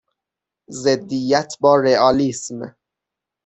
ضدیت 0.83 1.51
با 1.61 1.75
رئالیسم 1.81 2.75